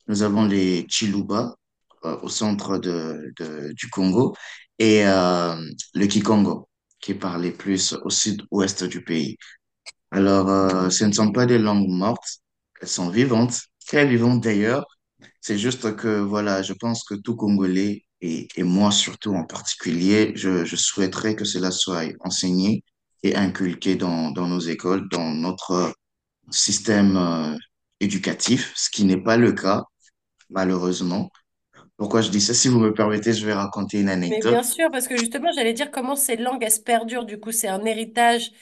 [0.08, 1.54] Nous avons les Chiluba,
[2.02, 3.32] au centre de,
[3.74, 4.34] du Congo,
[4.78, 5.56] et euh,
[5.94, 6.68] le Kikongo,
[7.00, 9.36] qui est parlé plus au sud-ouest du pays.
[10.10, 12.40] Alors, euh, ce ne sont pas des langues mortes,
[12.80, 14.86] elles sont vivantes, très vivantes d'ailleurs.
[15.40, 20.32] C'est juste que, voilà, je pense que tout Congolais, et, et moi surtout en particulier,
[20.34, 22.84] je, souhaiterais que cela soit enseigné
[23.22, 25.94] et inculqué dans, dans nos écoles, dans notre
[26.50, 27.56] système euh,
[28.00, 29.84] éducatif, ce qui n'est pas le cas,
[30.50, 31.30] malheureusement.
[32.00, 32.52] Pourquoi je dis ça?
[32.52, 34.44] Si vous me permettez, je vais raconter une Mais anecdote.
[34.44, 37.24] bien sûr, parce que justement, j'allais dire comment ces langues, elles se perdurent.
[37.24, 38.52] Du coup, c'est un héritage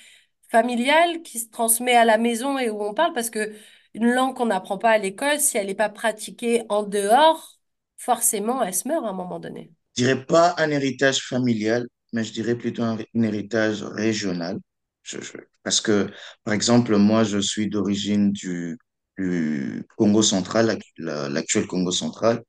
[0.51, 3.55] familial qui se transmet à la maison et où on parle, parce que
[3.95, 7.59] une langue qu'on n'apprend pas à l'école, si elle n'est pas pratiquée en dehors,
[7.99, 9.73] forcément, elle se meurt à un moment donné.
[9.97, 14.59] Je dirais pas un héritage familial, mais je dirais plutôt un, un héritage régional.
[15.03, 16.11] Je- je- parce que,
[16.45, 18.79] par exemple, moi, je suis d'origine du,
[19.19, 22.43] du Congo central, l'ac- la- l'actuel Congo central.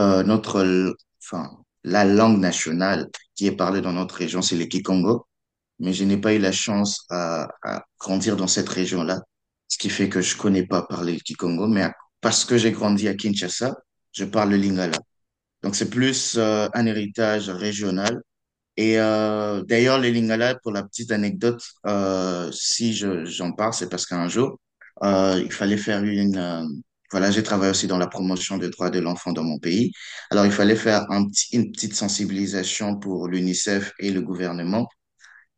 [0.00, 1.50] Euh, notre, enfin,
[1.84, 5.26] la langue nationale qui est parlée dans notre région, c'est le Kikongo.
[5.80, 9.22] Mais je n'ai pas eu la chance à, à grandir dans cette région-là,
[9.68, 11.66] ce qui fait que je connais pas parler le Kikongo.
[11.68, 13.76] Mais parce que j'ai grandi à Kinshasa,
[14.12, 14.98] je parle le Lingala.
[15.62, 18.20] Donc, c'est plus euh, un héritage régional.
[18.76, 23.88] Et euh, d'ailleurs, les Lingala, pour la petite anecdote, euh, si je, j'en parle, c'est
[23.90, 24.58] parce qu'un jour,
[25.02, 26.36] euh, il fallait faire une...
[26.36, 26.64] euh,
[27.10, 29.92] voilà, j'ai travaillé aussi dans la promotion des droits de l'enfant dans mon pays.
[30.30, 34.88] Alors, il fallait faire un petit, une petite sensibilisation pour l'UNICEF et le gouvernement.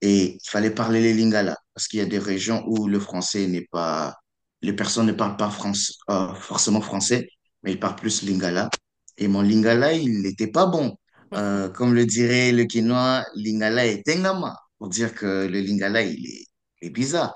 [0.02, 3.46] Et il fallait parler les Lingala, parce qu'il y a des régions où le français
[3.46, 4.14] n'est pas...
[4.62, 7.28] Les personnes ne parlent pas France, euh, forcément français,
[7.62, 8.68] mais ils parlent plus Lingala.
[9.16, 10.96] Et mon Lingala, il n'était pas bon.
[11.34, 16.24] Euh, comme le dirait le Quinois, Lingala est Tengama, pour dire que le Lingala, il
[16.26, 16.46] est,
[16.82, 17.34] il est bizarre.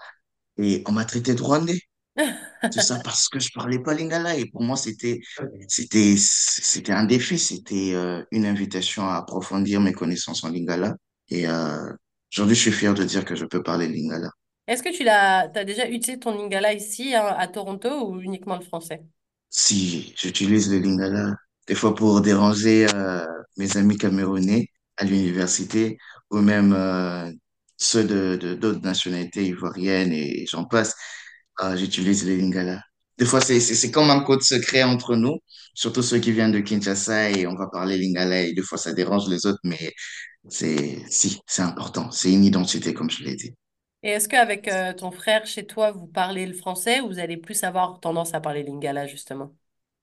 [0.58, 1.80] Et on m'a traité de Rwandais.
[2.72, 4.36] Tout ça parce que je parlais pas Lingala.
[4.36, 5.20] Et pour moi, c'était,
[5.68, 7.38] c'était, c'était un défi.
[7.38, 10.96] C'était euh, une invitation à approfondir mes connaissances en Lingala.
[11.28, 11.92] Et euh,
[12.32, 14.30] aujourd'hui, je suis fier de dire que je peux parler Lingala.
[14.66, 18.56] Est-ce que tu l'as, t'as déjà utilisé ton Lingala ici, hein, à Toronto, ou uniquement
[18.56, 19.02] le français?
[19.48, 21.34] Si j'utilise le Lingala,
[21.66, 25.98] des fois pour déranger euh, mes amis camerounais à l'université,
[26.30, 27.32] ou même euh,
[27.78, 30.94] ceux de, de d'autres nationalités ivoiriennes et j'en passe,
[31.62, 32.82] euh, j'utilise le Lingala.
[33.18, 35.38] Des fois, c'est, comme un code secret entre nous,
[35.74, 38.92] surtout ceux qui viennent de Kinshasa et on va parler Lingala et des fois ça
[38.92, 39.92] dérange les autres, mais
[40.48, 42.10] c'est, si, c'est important.
[42.10, 43.54] C'est une identité, comme je l'ai dit.
[44.02, 47.36] Et est-ce qu'avec euh, ton frère chez toi, vous parlez le français ou vous allez
[47.36, 49.54] plus avoir tendance à parler Lingala, justement?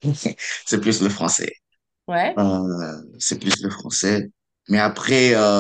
[0.66, 1.52] C'est plus le français.
[2.08, 2.34] Ouais.
[2.38, 4.30] Euh, c'est plus le français.
[4.70, 5.60] Mais après, euh,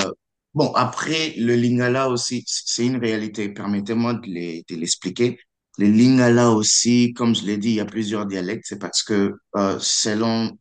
[0.53, 3.49] bon, après, le lingala aussi, c'est une réalité.
[3.49, 5.37] Permettez-moi de les, de l'expliquer.
[5.77, 8.65] Le lingala aussi, comme je l'ai dit, il y a plusieurs dialectes.
[8.67, 10.57] C'est parce que euh, selon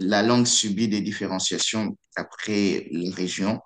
[0.00, 3.60] la langue subit des différenciations après les régions.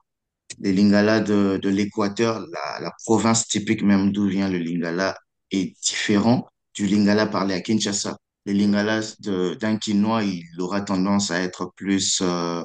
[0.61, 5.17] Le lingala de, de l'Équateur, la, la province typique même d'où vient le lingala,
[5.53, 8.17] est différent du lingala parlé à Kinshasa.
[8.47, 12.65] Le lingala de- d'un Quinois, il aura tendance à être plus, euh,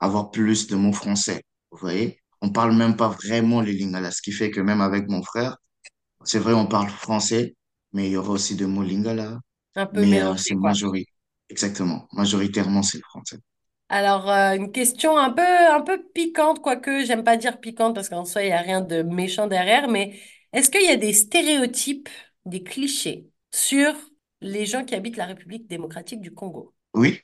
[0.00, 1.42] avoir plus de mots français.
[1.72, 2.20] Vous voyez?
[2.42, 5.56] On parle même pas vraiment le lingala, ce qui fait que même avec mon frère,
[6.24, 7.54] c'est vrai, on parle français,
[7.92, 9.40] mais il y aura aussi des mots lingala,
[9.74, 11.14] Un peu mais euh, c'est majoritaire.
[11.50, 12.08] Exactement.
[12.12, 13.38] Majoritairement, c'est le français.
[13.88, 18.08] Alors, euh, une question un peu, un peu piquante, quoique j'aime pas dire piquante parce
[18.08, 20.18] qu'en soi, il n'y a rien de méchant derrière, mais
[20.52, 22.08] est-ce qu'il y a des stéréotypes,
[22.44, 23.92] des clichés sur
[24.40, 26.74] les gens qui habitent la République démocratique du Congo?
[26.94, 27.20] Oui,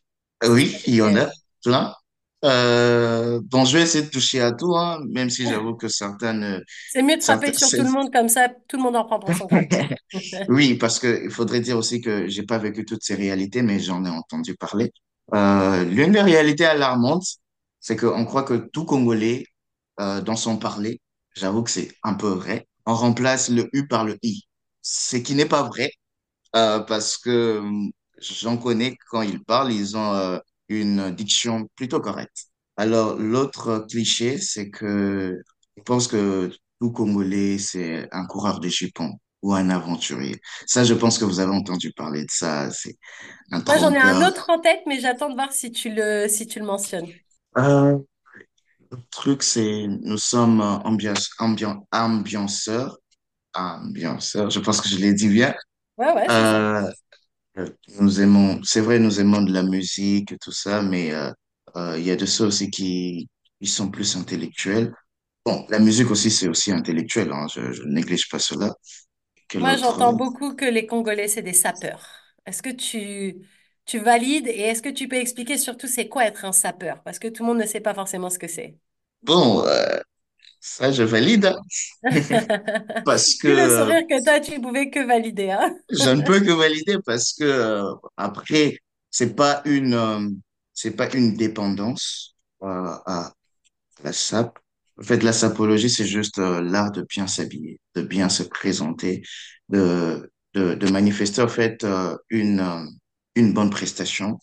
[0.49, 1.31] oui, il y en a
[1.63, 1.95] plein.
[2.45, 6.63] Euh, bon, je vais essayer de toucher à tout, hein, même si j'avoue que certaines,
[6.93, 9.19] C'est mieux de frapper sur tout le monde comme ça, tout le monde en prend
[9.19, 9.73] pour son compte.
[10.49, 13.81] oui, parce que il faudrait dire aussi que j'ai pas vécu toutes ces réalités, mais
[13.81, 14.93] j'en ai entendu parler.
[15.35, 17.27] Euh, l'une des réalités alarmantes,
[17.81, 19.47] c'est qu'on croit que tout Congolais,
[20.01, 21.01] euh, dans son parler,
[21.35, 24.43] j'avoue que c'est un peu vrai, on remplace le U par le I.
[24.83, 25.91] Ce qui n'est pas vrai,
[26.57, 32.01] euh, parce que hum, j'en connais quand ils parlent, ils ont euh, une diction plutôt
[32.01, 32.47] correcte.
[32.77, 35.39] Alors, l'autre cliché, c'est que
[35.77, 36.51] je pense que
[36.81, 40.41] tout Congolais, c'est un coureur de jupons ou un aventurier.
[40.67, 42.71] Ça, je pense que vous avez entendu parler de ça.
[42.71, 42.97] C'est
[43.53, 46.27] un Moi, j'en ai un autre en tête, mais j'attends de voir si tu le,
[46.29, 47.13] si tu le mentionnes.
[47.59, 47.99] Euh,
[48.91, 52.99] le truc, c'est nous sommes ambiance, ambian- ambianceurs.
[53.55, 55.55] Ambianceurs, je pense que je l'ai dit bien.
[55.99, 56.91] Ouais, ouais, Euh,
[58.01, 61.31] Nous aimons, c'est vrai, nous aimons de la musique, tout ça, mais euh,
[61.77, 63.29] euh, il y a de ceux aussi qui,
[63.61, 64.95] qui sont plus intellectuels.
[65.47, 68.75] Bon, la musique aussi, c'est aussi intellectuel, hein, je, je néglige pas cela.
[69.59, 72.07] Moi, j'entends euh, beaucoup que les Congolais, c'est des sapeurs.
[72.45, 73.47] Est-ce que tu,
[73.87, 77.03] tu valides et est-ce que tu peux expliquer surtout c'est quoi être un sapeur?
[77.03, 78.79] Parce que tout le monde ne sait pas forcément ce que c'est.
[79.23, 80.01] Bon, euh,
[80.61, 81.55] ça, je valide,
[83.05, 85.75] parce que le euh, sourire que toi, tu pouvais que valider, hein?
[85.91, 88.79] je ne peux que valider parce que euh, après,
[89.11, 90.29] c'est pas une, euh,
[90.73, 93.33] c'est pas une dépendance à
[94.05, 94.59] la sape.
[94.99, 99.23] En fait, la sapologie, c'est juste l'art de bien s'habiller, de bien se présenter,
[99.69, 101.87] de, de, de manifester en fait
[102.31, 102.89] une,
[103.35, 104.39] une bonne prestation.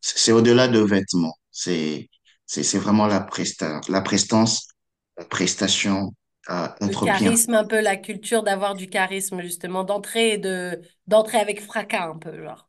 [0.00, 1.36] C'est c'est au-delà de vêtements.
[1.50, 2.08] C'est,
[2.46, 4.68] c'est, c'est vraiment la presta, la prestance,
[5.16, 6.14] la prestation,
[6.50, 7.34] euh, Le bien.
[7.34, 12.18] charisme, un peu la culture d'avoir du charisme, justement, d'entrer de, d'entrer avec fracas, un
[12.18, 12.68] peu, genre.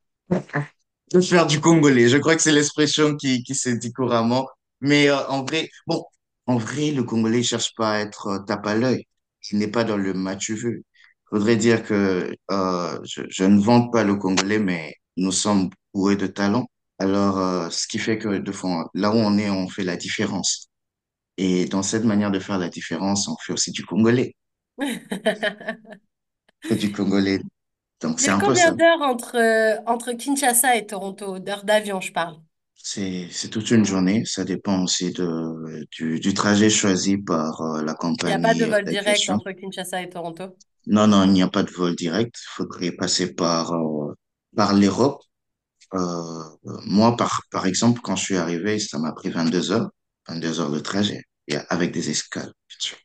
[1.14, 2.10] de faire du congolais.
[2.10, 4.48] Je crois que c'est l'expression qui, qui se dit couramment.
[4.82, 6.04] Mais euh, en vrai, bon,
[6.48, 9.06] en vrai, le Congolais ne cherche pas à être euh, tape à l'œil.
[9.52, 10.84] Il n'est pas dans le match-vu.
[11.30, 16.16] Faudrait dire que euh, je, je ne vante pas le Congolais, mais nous sommes bourrés
[16.18, 16.68] de talent.
[17.00, 19.98] Alors, euh, ce qui fait que de fond, là où on est, on fait la
[19.98, 20.70] différence.
[21.38, 24.36] Et dans cette manière de faire la différence, on fait aussi du Congolais.
[26.70, 27.40] Du Congolais.
[28.02, 31.40] Donc, c'est un peu combien d'heures entre, euh, entre Kinshasa et Toronto?
[31.40, 32.40] D'heures d'avion, je parle?
[32.78, 34.24] C'est, c'est toute une journée.
[34.26, 38.54] Ça dépend aussi de, du, du trajet choisi par euh, la Il n'y a pas
[38.54, 40.58] de compagnie vol direct entre Kinshasa et Toronto?
[40.88, 42.36] Non, non, il n'y a pas de vol direct.
[42.42, 44.14] Il faudrait passer par, euh,
[44.56, 45.22] par l'Europe.
[45.96, 46.44] Euh,
[46.86, 49.92] moi, par, par exemple, quand je suis arrivé, ça m'a pris 22 heures,
[50.28, 52.98] 22 heures de trajet, et avec des escales, bien sûr.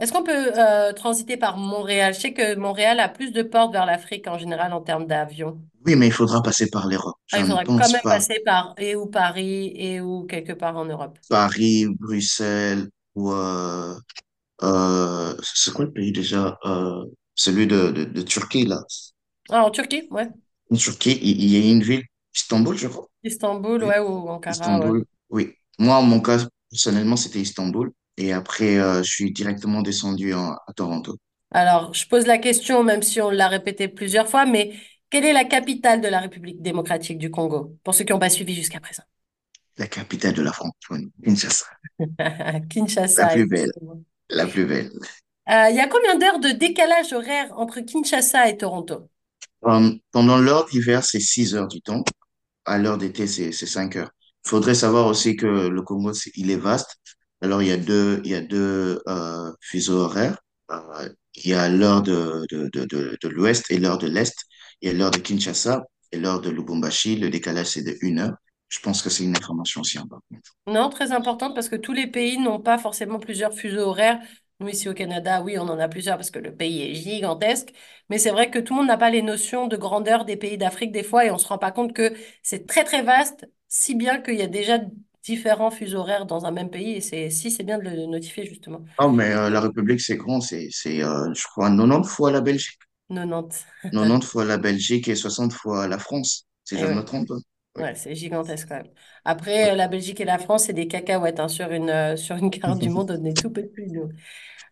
[0.00, 2.14] Est-ce qu'on peut euh, transiter par Montréal?
[2.14, 5.60] Je sais que Montréal a plus de portes vers l'Afrique en général en termes d'avion.
[5.86, 7.14] Oui, mais il faudra passer par l'Europe.
[7.30, 10.52] Ah, il ne faudrait quand même pas passer par et ou Paris et ou quelque
[10.52, 11.18] part en Europe.
[11.28, 13.94] Paris, Bruxelles ou euh,
[14.62, 16.58] euh, c'est quoi le pays déjà?
[17.34, 18.82] Celui de, de, de Turquie, là?
[19.50, 20.28] Ah, en Turquie, ouais.
[20.70, 22.02] En Turquie, il, y a une ville,
[22.34, 23.06] Istanbul, je crois.
[23.24, 24.90] Istanbul, Oui, ouais, ou Ankara, ouais.
[24.90, 25.54] Istanbul, oui.
[25.78, 27.92] Moi, en mon cas, personnellement, c'était Istanbul.
[28.18, 31.18] Et après, euh, je suis directement descendu en- à Toronto.
[31.50, 34.74] Alors, je pose la question, même si on l'a répété plusieurs fois, mais
[35.10, 37.78] quelle est la capitale de la République démocratique du Congo?
[37.84, 39.02] Pour ceux qui n'ont pas suivi jusqu'à présent?
[39.76, 41.66] La capitale de la francophonie, Kinshasa.
[43.16, 43.70] La Kinshasa, plus belle,
[44.30, 44.92] la plus belle.
[45.48, 49.08] Euh, il y a combien d'heures de décalage horaire entre Kinshasa et Toronto?
[49.66, 52.04] Euh, pendant l'heure d'hiver, c'est 6 heures du temps.
[52.66, 54.12] À l'heure d'été, c'est c'est 5 heures.
[54.44, 56.96] Faudrait savoir aussi que le Congo, il est vaste.
[57.40, 60.38] Alors, il y a deux, il y a deux euh, fuseaux horaires.
[60.70, 62.84] Euh, il y a l'heure de, de, de,
[63.20, 64.34] de, l'ouest et l'heure de l'est.
[64.80, 67.16] Il y a l'heure de Kinshasa et l'heure de Lubumbashi.
[67.16, 68.34] Le décalage, c'est de une heure.
[68.68, 70.42] Je pense que c'est une information aussi importante.
[70.66, 74.18] Non, très importante parce que tous les pays n'ont pas forcément plusieurs fuseaux horaires.
[74.60, 77.72] Nous, ici au Canada, oui, on en a plusieurs parce que le pays est gigantesque.
[78.08, 80.56] Mais c'est vrai que tout le monde n'a pas les notions de grandeur des pays
[80.56, 83.94] d'Afrique des fois et on se rend pas compte que c'est très, très vaste, si
[83.94, 84.78] bien qu'il y a déjà
[85.22, 86.92] différents fuseaux horaires dans un même pays.
[86.92, 88.84] Et c'est, si, c'est bien de le notifier justement.
[88.98, 90.40] Oh, mais euh, la République, c'est grand.
[90.40, 92.78] C'est, c'est euh, je crois, 90 fois la Belgique.
[93.08, 93.66] 90.
[93.82, 97.32] 90 fois la Belgique et 60 fois la France, si je me ouais, trompe
[97.94, 98.90] c'est gigantesque quand même.
[99.24, 102.36] Après, euh, la Belgique et la France, c'est des cacahuètes hein, sur une, euh, sur
[102.36, 104.10] une carte du monde, on est tout petit, nous.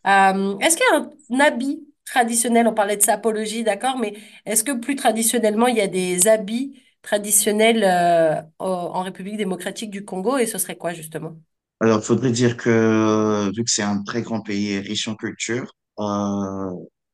[0.04, 2.66] Est-ce qu'il y a un habit traditionnel?
[2.68, 4.14] On parlait de sapologie, d'accord, mais
[4.46, 10.04] est-ce que plus traditionnellement, il y a des habits traditionnels euh, en République démocratique du
[10.04, 11.36] Congo et ce serait quoi justement?
[11.80, 15.72] Alors, il faudrait dire que vu que c'est un très grand pays riche en culture,
[15.98, 16.70] euh,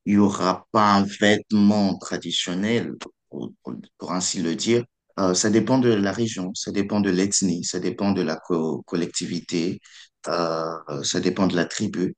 [0.07, 2.95] il y aura pas un vêtement traditionnel,
[3.31, 4.85] pour, ainsi le dire.
[5.19, 8.83] Euh, ça dépend de la région, ça dépend de l'ethnie, ça dépend de la co-
[8.87, 9.81] collectivité,
[10.29, 12.15] euh, ça dépend de la tribu.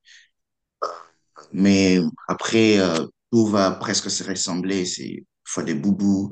[1.52, 4.84] Mais après, euh, tout va presque se ressembler.
[4.86, 6.30] C'est fois des boubous,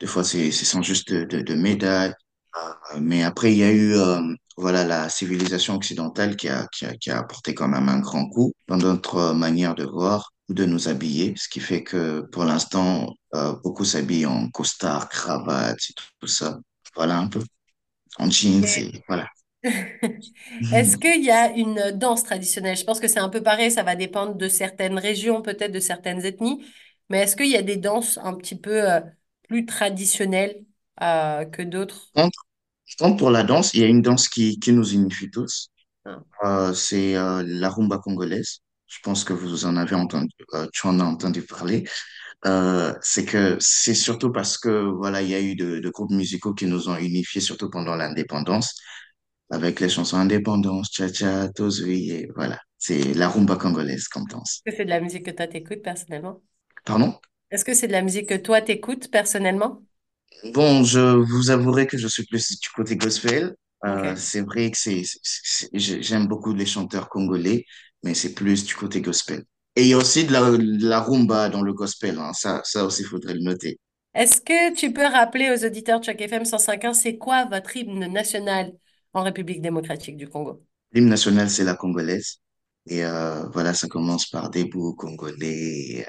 [0.00, 2.12] des fois c'est ce sont juste de, de, de médailles.
[2.56, 4.20] Euh, mais après, il y a eu euh,
[4.56, 8.28] voilà la civilisation occidentale qui a, qui a, qui a apporté quand même un grand
[8.28, 12.44] coup dans notre manière de voir ou de nous habiller, ce qui fait que pour
[12.44, 16.58] l'instant, euh, beaucoup s'habillent en costard, cravate et tout, tout ça.
[16.94, 17.42] Voilà un peu.
[18.18, 19.26] En jeans et voilà.
[20.72, 22.76] Est-ce qu'il y a une danse traditionnelle?
[22.76, 25.80] Je pense que c'est un peu pareil, ça va dépendre de certaines régions, peut-être de
[25.80, 26.64] certaines ethnies,
[27.08, 29.00] mais est-ce qu'il y a des danses un petit peu euh,
[29.48, 30.64] plus traditionnelles
[31.02, 32.12] euh, que d'autres?
[32.14, 32.38] Contre,
[32.98, 35.70] contre pour la danse, il y a une danse qui, qui nous unifie tous.
[36.04, 36.22] Ah.
[36.44, 38.60] Euh, c'est euh, la rumba congolaise.
[38.86, 41.84] Je pense que vous en avez entendu, euh, tu en as entendu parler.
[43.02, 46.54] C'est que c'est surtout parce que voilà, il y a eu de, de groupes musicaux
[46.54, 48.74] qui nous ont unifiés, surtout pendant l'indépendance,
[49.50, 52.60] avec les chansons Indépendance, Tcha Tcha, Tozui, et voilà.
[52.78, 54.62] C'est la rumba congolaise qu'on danse.
[54.66, 56.42] C'est de la musique que toi t'écoutes personnellement?
[56.84, 57.20] Pardon?
[57.54, 59.82] Est-ce que c'est de la musique que toi t'écoutes personnellement?
[60.52, 63.54] Bon, je vous avouerai que je suis plus du côté gospel.
[63.84, 67.64] Euh, c'est vrai que c'est, c'est- c'est- j'ai- j'aime beaucoup les chanteurs congolais,
[68.02, 69.44] mais c'est plus du côté gospel.
[69.76, 72.32] Et il y a aussi de la, de la rumba dans le gospel, hein.
[72.34, 73.78] Ça, ça aussi, il faudrait le noter.
[74.14, 78.06] Est-ce que tu peux rappeler aux auditeurs de Choc FM 105.1, c'est quoi votre hymne
[78.12, 78.72] national
[79.12, 80.64] en République démocratique du Congo?
[80.92, 82.38] L'hymne national, c'est la congolaise.
[82.86, 86.06] Et euh, voilà, ça commence par Debout Congolais.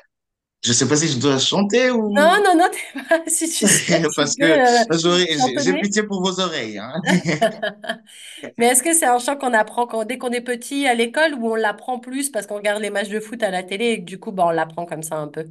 [0.66, 2.44] Je sais pas si je dois chanter Non, ou...
[2.44, 4.86] non, non, t'es pas, si tu tu Parce que euh,
[5.58, 6.94] j'ai pitié pour vos oreilles, hein.
[8.58, 11.34] Mais est-ce que c'est un chant qu'on apprend quand- dès qu'on est petit à l'école
[11.36, 14.00] ou on l'apprend plus parce qu'on regarde les matchs de foot à la télé et
[14.00, 15.46] que du coup, bah, on l'apprend comme ça un peu?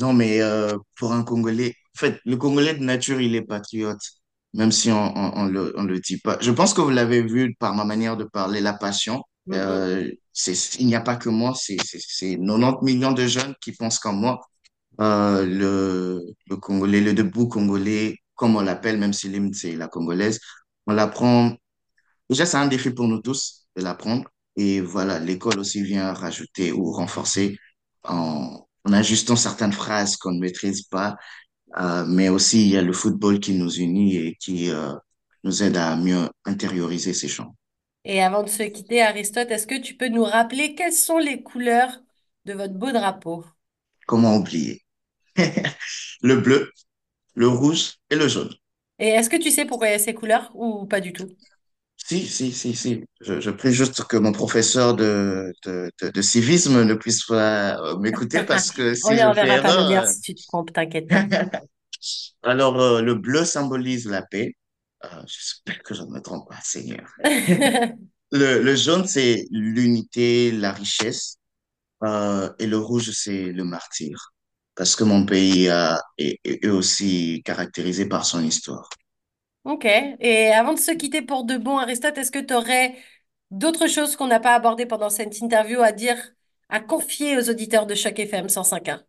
[0.00, 4.00] Non, mais euh, pour un Congolais, en fait, le Congolais de nature, il est patriote.
[4.54, 6.38] même si on, on, on le, on le dit pas.
[6.40, 9.22] Je pense que vous l'avez vu par ma manière de parler, la passion.
[9.50, 13.54] Euh, c'est, il n'y a pas que moi, c'est, c'est, c'est 90 millions de jeunes
[13.60, 14.40] qui pensent comme moi.
[15.00, 19.88] Euh, le, le Congolais, le debout congolais, comme on l'appelle, même si l'hymne c'est la
[19.88, 20.40] congolaise,
[20.86, 21.56] on l'apprend.
[22.30, 24.24] Déjà, c'est un défi pour nous tous de l'apprendre.
[24.56, 27.58] Et voilà, l'école aussi vient rajouter ou renforcer
[28.04, 31.16] en, en ajustant certaines phrases qu'on ne maîtrise pas.
[31.80, 34.94] Euh, mais aussi, il y a le football qui nous unit et qui euh,
[35.44, 37.54] nous aide à mieux intérioriser ces chants.
[38.04, 41.42] Et avant de se quitter, Aristote, est-ce que tu peux nous rappeler quelles sont les
[41.42, 42.00] couleurs
[42.44, 43.44] de votre beau drapeau?
[44.06, 44.84] Comment oublier?
[46.22, 46.72] Le bleu,
[47.34, 48.54] le rouge et le jaune.
[48.98, 51.36] Et est-ce que tu sais pourquoi il y a ces couleurs ou pas du tout?
[51.96, 53.04] Si, si, si, si.
[53.20, 57.76] Je, je prie juste que mon professeur de, de, de, de civisme ne puisse pas
[57.80, 60.08] euh, m'écouter parce que On si y je fais enverra ta manière erreur.
[60.08, 61.28] si tu te trompes, t'inquiète pas.
[62.42, 64.54] Alors, euh, le bleu symbolise la paix.
[65.04, 67.08] Euh, j'espère que je ne me trompe pas, Seigneur.
[68.32, 71.38] Le, le jaune, c'est l'unité, la richesse.
[72.04, 74.32] Euh, et le rouge, c'est le martyr.
[74.76, 78.88] Parce que mon pays a, est, est aussi caractérisé par son histoire.
[79.64, 79.84] Ok.
[79.84, 82.96] Et avant de se quitter pour de bon, Aristote, est-ce que tu aurais
[83.50, 86.16] d'autres choses qu'on n'a pas abordées pendant cette interview à dire,
[86.68, 89.04] à confier aux auditeurs de Choc FM 105.1?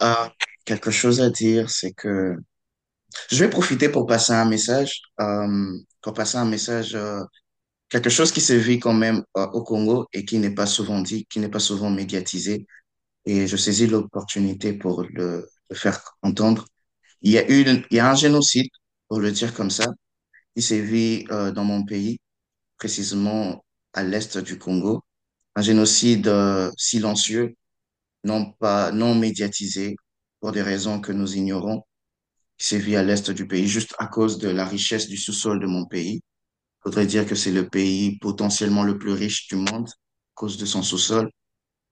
[0.00, 0.32] Ah,
[0.64, 2.36] quelque chose à dire, c'est que
[3.30, 7.22] je vais profiter pour passer un message, euh, pour passer un message, euh,
[7.88, 11.00] quelque chose qui se vit quand même euh, au Congo et qui n'est pas souvent
[11.00, 12.66] dit, qui n'est pas souvent médiatisé.
[13.26, 16.66] Et je saisis l'opportunité pour le, le faire entendre.
[17.22, 18.70] Il y a eu, il y a un génocide,
[19.08, 19.86] pour le dire comme ça,
[20.56, 22.20] qui sévit euh, dans mon pays,
[22.78, 25.02] précisément à l'est du Congo.
[25.56, 27.56] Un génocide euh, silencieux,
[28.24, 29.96] non pas, non médiatisé,
[30.40, 31.82] pour des raisons que nous ignorons,
[32.58, 35.66] qui sévit à l'est du pays, juste à cause de la richesse du sous-sol de
[35.66, 36.22] mon pays.
[36.82, 40.66] Faudrait dire que c'est le pays potentiellement le plus riche du monde, à cause de
[40.66, 41.30] son sous-sol.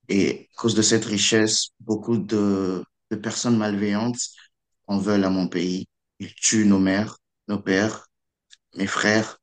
[0.09, 4.21] Et à cause de cette richesse, beaucoup de, de personnes malveillantes
[4.87, 5.89] en veulent à mon pays.
[6.21, 8.07] Ils tuent nos mères, nos pères,
[8.77, 9.39] mes frères,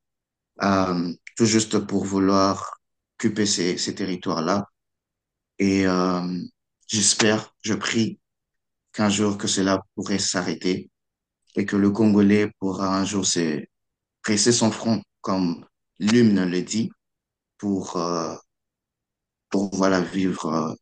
[0.64, 2.80] euh, tout juste pour vouloir
[3.20, 4.68] occuper ces, ces territoires-là.
[5.60, 6.22] Et euh,
[6.88, 8.20] j'espère, je prie
[8.94, 10.92] qu'un jour que cela pourrait s'arrêter
[11.56, 13.64] et que le Congolais pourra un jour se
[14.22, 15.66] presser son front, comme
[16.00, 16.92] l'hymne le dit,
[17.58, 18.36] pour, euh,
[19.50, 20.74] pour voilà, vivre, euh,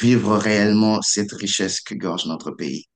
[0.00, 2.86] vivre réellement cette richesse que gorge notre pays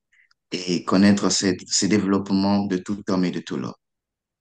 [0.53, 3.75] et connaître ces développements de tout homme et de tout l'homme.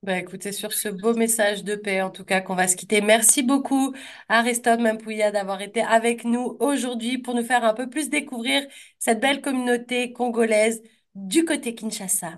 [0.04, 3.02] Bah écoutez, sur ce beau message de paix, en tout cas, qu'on va se quitter.
[3.02, 3.94] Merci beaucoup,
[4.30, 8.64] Aristote Mampouya, d'avoir été avec nous aujourd'hui pour nous faire un peu plus découvrir
[9.00, 10.82] cette belle communauté congolaise
[11.26, 12.34] du côté Kinshasa.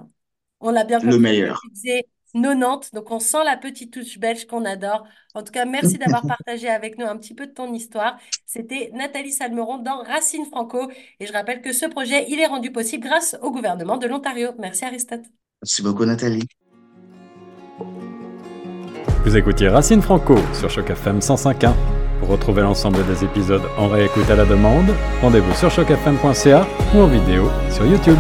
[0.62, 1.60] On l'a bien Le compris, vous meilleur.
[1.66, 2.04] utilisez
[2.34, 5.06] 90, donc on sent la petite touche belge qu'on adore.
[5.34, 8.20] En tout cas, merci d'avoir partagé avec nous un petit peu de ton histoire.
[8.46, 10.90] C'était Nathalie Salmeron dans Racine Franco.
[11.20, 14.50] Et je rappelle que ce projet, il est rendu possible grâce au gouvernement de l'Ontario.
[14.60, 15.24] Merci, Aristote.
[15.64, 16.48] Merci beaucoup, Nathalie.
[19.26, 21.74] Vous écoutiez Racine Franco sur Choc FM 105.1.
[22.20, 24.88] Pour retrouver l'ensemble des épisodes en réécoute à la demande,
[25.22, 28.18] rendez-vous sur chocfm.ca ou en vidéo sur YouTube.